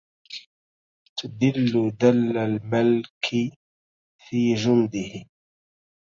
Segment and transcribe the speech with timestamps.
[1.17, 3.29] تُدِلُّ دَلَّ المَلكِ
[4.27, 5.25] في جُندِه